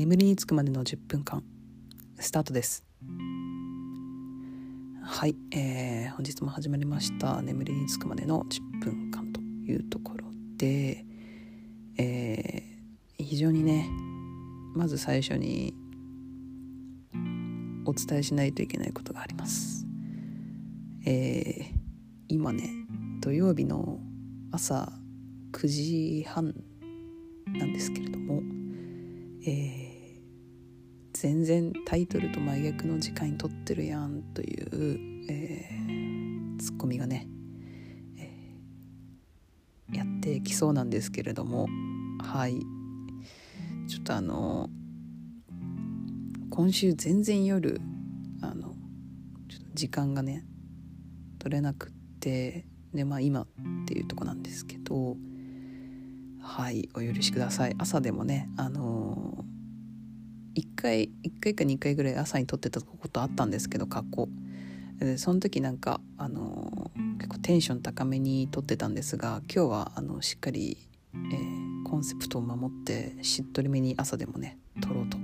[0.00, 1.44] 眠りにつくまでの10分間。
[2.18, 2.86] スタートです。
[5.02, 7.42] はい、えー、本日も始まりました。
[7.42, 10.24] 眠りにつくまでの10分間というところ
[10.56, 11.04] で、
[11.98, 13.90] えー、非常にね
[14.74, 15.74] まず最初に
[17.84, 19.84] お伝えしないといけないことがあります。
[21.04, 21.74] えー、
[22.28, 22.70] 今ね
[23.20, 24.00] 土曜日の
[24.50, 24.90] 朝
[25.52, 26.54] 9時半
[27.48, 28.09] なんですけれ
[31.90, 37.26] タイトルと真逆の時間に撮ってるやんという、えー、ツッコミがね、
[38.16, 41.66] えー、やってきそうなんですけれども
[42.22, 42.60] はい。
[43.88, 44.70] ちょっとあの
[46.50, 47.80] 今週全然夜
[48.40, 48.68] あの
[49.48, 50.44] ちょっと時間がね
[51.40, 53.46] 取れなくってでまあ今っ
[53.88, 55.16] ていうとこなんですけど
[56.40, 57.74] はいお許しください。
[57.78, 59.44] 朝でもねあの、
[60.54, 64.28] 1回1回か2回ぐらい朝に撮ってたことあったんですけど過去
[64.98, 70.76] でその時なんかあの、結構テンション高めに撮ってたんですが今日はあのしっかり、
[71.14, 75.16] えー、コンセプトを守ってしっとりめに朝でもね撮ろうと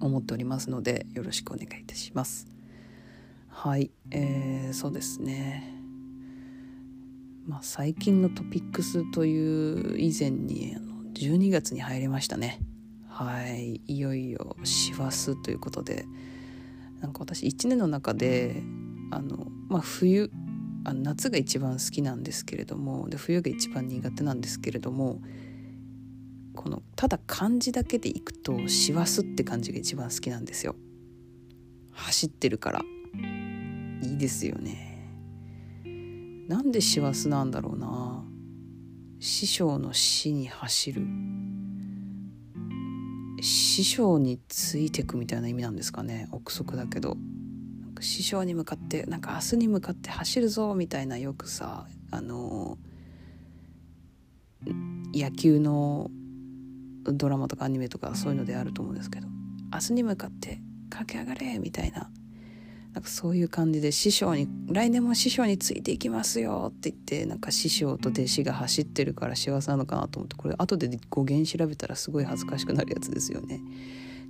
[0.00, 2.46] 思っておりますのでよろしくお願いいたします。
[3.48, 5.72] はいえー、そうですね。
[7.46, 12.60] まあ、最近のトピックスという以前にあの12月に入りましたね。
[13.16, 16.04] はいいよいよ師走ということで
[17.00, 18.62] なんか私1年の中で
[19.10, 20.30] あの、まあ、冬
[20.84, 25.22] あの夏が一番好きなんですけれどもで冬が一番苦手なんですけれども
[26.54, 30.76] このただ漢字だけでいくと師走って感じが一番好きなんですよ。
[31.92, 32.82] 走ってるから。
[34.02, 35.08] いいですよね。
[36.48, 38.24] なんで師走なんだろうな。
[39.20, 41.06] 師匠の死に走る。
[43.46, 46.28] 師匠についてくみたいな意味なんですかね。
[46.32, 47.16] 憶測だけど。
[48.00, 52.76] 師匠に向かってなんか明日に向かって走るぞみたいなよくさあの
[55.14, 56.10] 野球の
[57.04, 59.28] ドラマとかアニメとかそういうのであると思うんですけど。
[59.72, 62.10] 明日に向かって駆け上がれみたいな
[62.96, 73.60] なんかそういう感じで師匠に「来年も師匠についていきますよ」って言ってなんか師匠と弟子が走ってるから幸せなのかなと思ってこれ後で語源調べたらすごい恥ずかしくなるやつですよね。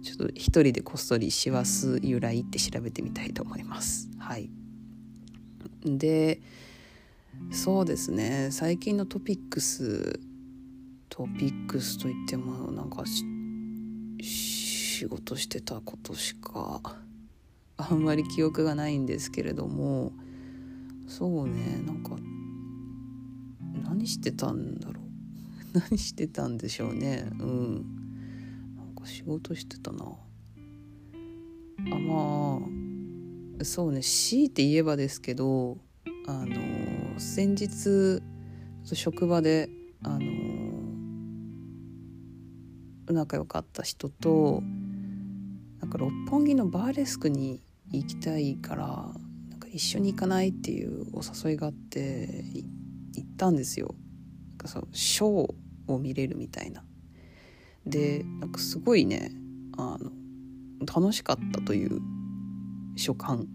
[0.02, 4.10] ちょっと一人でこっそり師走由来って調べてみたいと思います。
[4.18, 4.50] はい、
[5.84, 6.40] で
[7.52, 10.18] そうですね最近のトピックス
[11.08, 13.04] トピックスといってもなんか
[14.20, 17.05] 仕事してたことしか
[17.78, 20.12] あんまり記憶がないんですけれども
[21.06, 22.16] そうねなんか
[23.84, 25.04] 何してたんだろう。
[25.90, 27.30] 何してたんでしょうね。
[27.38, 27.74] うん。
[28.76, 30.04] なんか仕事してたな。
[30.04, 32.60] あま
[33.60, 35.78] あそうね強いて言えばですけど
[36.26, 38.22] あの先日
[38.94, 39.68] 職場で
[40.02, 40.26] あの
[43.12, 44.62] 仲良かった人と
[45.80, 48.86] なんか六本木のバーレスクに行きたいから
[49.50, 52.44] なんか一緒に行かないっていうお誘いがあって
[53.14, 53.94] 行ったんですよ。
[54.50, 56.82] なんかそうショーを見れるみたいな。
[57.86, 59.30] でなんかすごいね
[59.76, 60.10] あの
[60.86, 62.00] 楽しかったという
[62.96, 63.46] 所感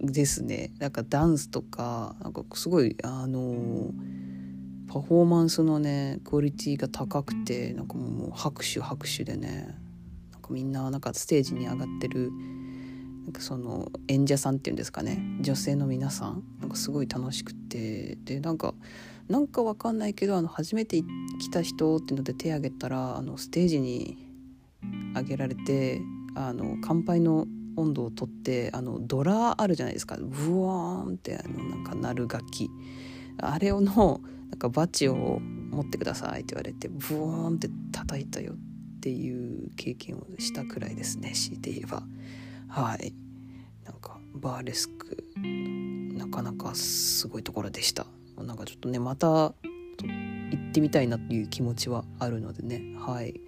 [0.00, 0.72] ですね。
[0.78, 3.92] なんかダンスとかなんかすごいあの
[4.88, 9.76] パフォーマンスのねクオリティが高くてなんかもう拍手拍手でね
[10.46, 12.30] なんかみんななんかステージに上がってる
[13.24, 18.74] なんかその演者さんっていうんですかね女性の皆さんなんかすごい楽しくてでなんか
[19.28, 21.02] なんかわかんないけどあの初めて
[21.40, 24.16] 来た人っていうので手挙げたらあのステージに
[25.16, 26.00] 上げられて
[26.36, 27.46] あの乾杯の
[27.76, 30.16] 温度をとってあのドラあるじゃないですか。
[30.18, 32.70] ブワーンってあのなんか鳴る楽器。
[33.38, 34.20] あれをの
[34.50, 38.54] なんかバチを持ってくださいって言われてブワーンって叩いたよ
[38.96, 42.02] っていう経験をしたくらいですね強いて言えば。
[42.68, 43.12] はい。
[43.84, 48.06] なんかバーレスクなかなかすごいところでした。
[48.36, 49.54] なんかちょっとねまた行
[50.70, 52.96] ってみたいなっていう気持ちはあるのでね。
[52.98, 53.40] はい。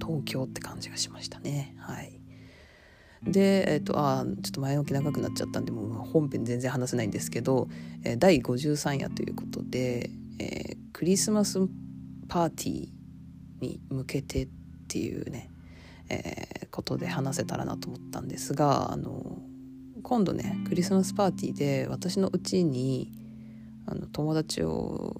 [0.00, 1.74] 東京って感じがしましたね。
[1.78, 2.20] はい。
[3.22, 7.68] で、えっ、ー、と、あちょっと前置き長くなっちゃったんで、もう本編全然話せないんですけど、
[8.02, 11.60] えー、第53夜ということで、えー、クリスマス
[12.28, 12.99] パーティー
[13.60, 14.48] に向けてっ
[14.88, 15.50] ていうね、
[16.08, 19.38] えー、ことで話せたらなと思ったんですがあの
[20.02, 23.12] 今度ねクリスマスパーティーで私のうちに
[23.86, 25.14] あの友達を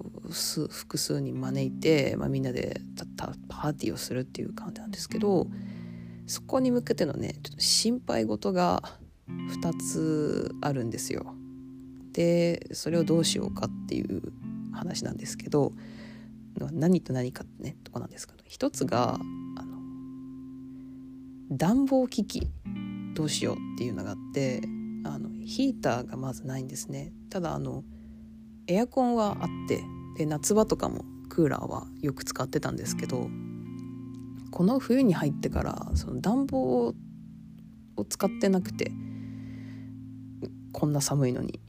[0.69, 3.05] 複数人招いて、まあ、みんなでた
[3.49, 5.47] パーティーをするっていう感じなんですけど
[6.25, 8.81] そこに向けてのねちょっと心配事が
[9.29, 11.35] 2つあるんですよ。
[12.13, 14.33] でそれをどうしようかっていう
[14.73, 15.73] 話なんですけど
[16.59, 19.77] の何と何かってねとこなんですけど一つがあの
[21.51, 22.47] 暖房機器
[23.13, 24.61] どうしようっていうのがあって
[25.03, 27.11] あのヒーターがまずないんですね。
[27.29, 27.83] ただあの
[28.67, 29.83] エアコンはあって
[30.17, 33.29] で夏場とかもクーラーはよく使ってたんですけど
[34.51, 36.93] この冬に入ってからその暖房を
[38.07, 38.91] 使ってなくて
[40.71, 41.59] こんな寒いのに。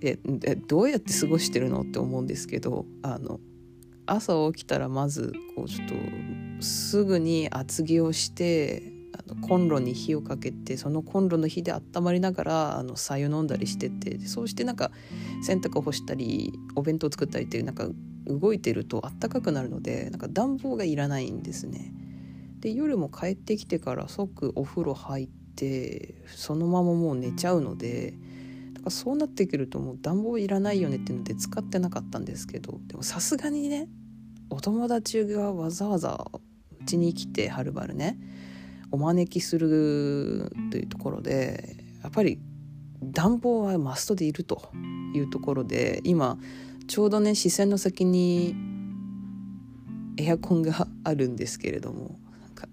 [0.00, 0.16] で
[0.54, 3.40] どうやって過ごしてるのって思うんですけどあの
[4.08, 5.94] 朝起きたらまずこうちょっと
[6.62, 8.82] すぐに厚着をして
[9.14, 14.90] あのコンロに火をかけてそのコンロの火で温まりながらあの白湯飲んだりしててそうしてなんか
[15.42, 17.86] 洗濯干したりお弁当作ったりっていうなんか
[18.26, 21.92] 動いてるとあったかくなるのでなんか暖房がいらないんですね。
[22.60, 28.14] で夜も帰ってきてから即お風呂入ってそのままもう寝ちゃうので
[28.74, 33.88] だからそうなってくるともう暖房いらないよねっていうので使ってなかったんですけどでもさすがにね
[34.50, 36.30] お友達がわざわざ
[36.80, 38.18] うちに来てはるばるね
[38.90, 42.38] お招きするというところでやっぱり
[43.02, 44.70] 暖房はマストでいると
[45.14, 46.38] いうところで今
[46.86, 48.56] ちょうどね視線の先に
[50.16, 52.18] エアコンがあるんですけれども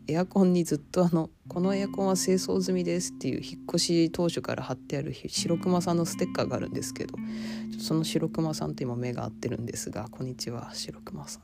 [0.07, 7.17] エアコンにずっとあの「このエアコンは清掃済みです」っていう引っ越し当初から貼ってある白熊さんのステッカーがあるんですけど
[7.79, 11.43] その白熊さんと今目が合ってるんですがこんにちは白熊さん。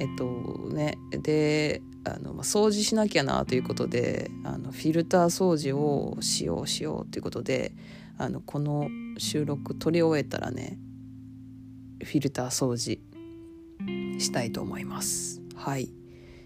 [0.00, 7.72] えっとねであの、ま、掃除しなきゃなということであのフィルター掃除をしようしようということで
[8.16, 8.88] あのこの
[9.18, 10.78] 収録撮り終えたらね
[12.02, 13.00] フィルター掃除
[14.20, 15.40] したいと思います。
[15.54, 16.03] はい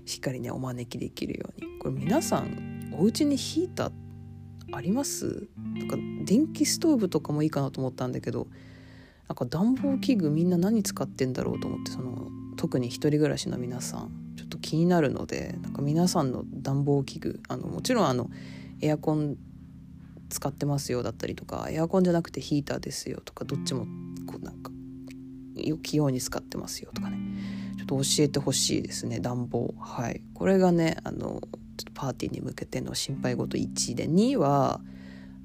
[0.08, 1.78] しっかりねお招きできるように。
[1.78, 3.93] これ皆さんお家にヒーター
[4.72, 5.49] あります？
[5.81, 8.49] とか電気ストーブとかもいいかなと思ったんだけど
[9.28, 18.31] なんか暖房器具みんな何使ってんだろうと思ってその特に1人暮らしの皆さんちょっと気になるのでなんか皆さんの暖房器具あのもちろんあの
[18.81, 19.37] エアコン
[20.31, 23.87] 使ってますよだったりとかエアコンじゃなくてヒーターですよとかどっちも
[24.26, 24.70] こうなんか
[25.82, 27.19] 器用に使ってますよとかね。
[27.88, 31.40] と教えてほしいですね暖房はいこれがねあのちょっ
[31.85, 34.81] とパーティーに向けての心配事1で2は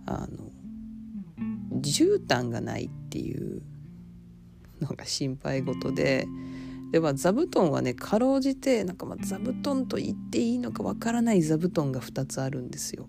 [0.05, 0.27] あの
[1.81, 3.61] 絨毯がないっていう
[4.81, 6.27] のが心配事で
[6.91, 13.07] では座布団はねかろうじてなんかまあ座布団と言っていいのかわからない座布団が2つあるんですよ。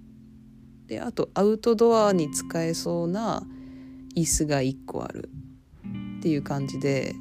[0.86, 3.42] であとアウトドアに使えそうな
[4.16, 5.30] 椅子が1個ある
[6.18, 7.14] っていう感じで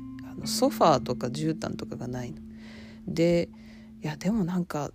[0.45, 2.37] ソファーとか絨毯とかがないの。
[3.07, 3.49] で
[4.01, 4.91] いやでもなんか、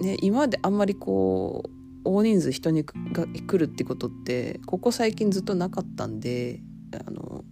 [0.00, 1.70] ね、今まであんまりこう
[2.04, 6.60] 大人数人にが来るってことってここ最近ずっとなかったんで
[6.92, 7.44] あの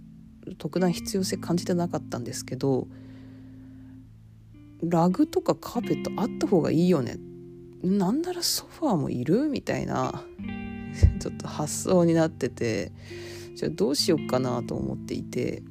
[0.59, 2.87] 特段必要性感じてなかったんですけど
[4.83, 7.17] ラグとかカーペットあった方がいいよね
[7.83, 10.23] なんならソファーもいるみたいな
[11.21, 12.93] ちょっと発想になってて
[13.55, 15.63] じゃあどうしようかなと思っていて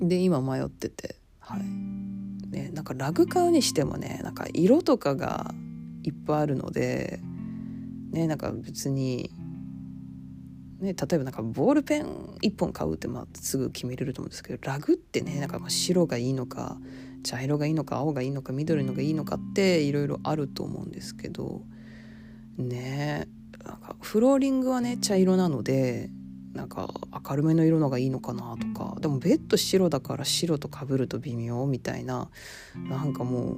[0.00, 1.16] で今迷ってて。
[1.40, 1.62] はい。
[2.54, 5.52] ねなんかラグ買うにしてもねなんか色とかが
[6.04, 7.20] いっぱいあるので
[8.10, 9.30] ねなんか別に
[10.80, 12.04] ね、例えばなんかボールペン
[12.42, 16.76] 1本買うってまあすぐ決めれると思うんですけどラグってねなんか白がいいのか
[17.22, 21.62] 茶色がいいのか青がいいのか緑のがいいのかっていろいろあると思うんですけど
[22.58, 23.28] ね
[23.64, 26.10] なんかフローリングはね茶色なので
[26.54, 26.88] なんか
[27.28, 28.96] 明るめの色のがいいのかなとか。
[29.00, 32.30] でもベッド白だから白とかぶると微妙みたいな。
[32.88, 33.56] なんかもう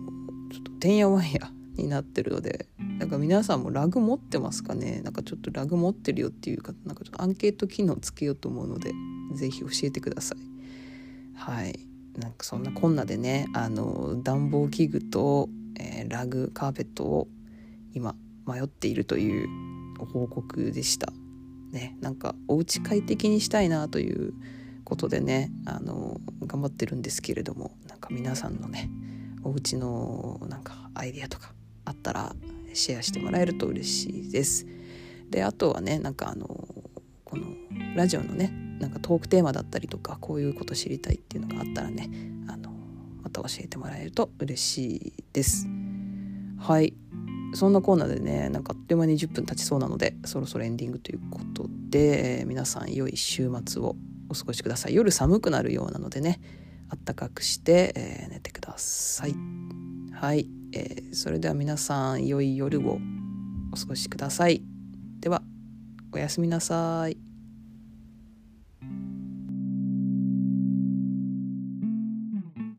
[0.53, 2.67] ちょっとてんやわんやになってるので。
[2.99, 5.03] なんか皆さんもラグ持ってますかね？
[5.05, 8.93] なんかちょっとラグ持ってるよっていうかなんかちょっとアンケート機能つけようと思うので
[9.35, 10.39] 是非教えてください。
[11.35, 11.79] はい。
[12.19, 17.29] なんかそんなこんなでねあの暖房器具と、えー、ラグカーペットを
[17.93, 18.15] 今
[18.47, 19.47] 迷っているという
[20.13, 21.13] 報告でした
[21.77, 24.33] ねなんかお家快適にしたいなという
[24.85, 28.89] ことでねあの頑張ってるんですけれどもなんか皆さんのね
[29.45, 31.53] お家のなんかアイデアとか
[31.85, 32.35] あったら
[32.73, 34.67] シェアしてもらえると嬉しいです。
[35.31, 36.47] であとはねなんかあの
[37.25, 37.47] この
[37.95, 42.11] ラジオのねなんかトークテーマだったりとかこういうこと知りたいっていうのがあったらね
[42.49, 42.71] あの
[43.23, 45.67] また教えてもらえると嬉しいです。
[46.59, 46.95] はい
[47.57, 53.97] そんなコーナーでねなんかあっという間に10分経ちそうなのでそろそろエンディングということで、えー、皆さん良い週末を
[54.29, 54.95] お過ごしください。
[54.95, 56.41] 夜寒くなるようなのでね
[56.91, 59.35] あったかくして、えー、寝てください。
[60.13, 62.99] はい、えー、それでは皆さん良い夜を
[63.73, 64.63] お過ごしください。
[65.21, 65.43] では
[66.13, 67.36] おやすみなさい。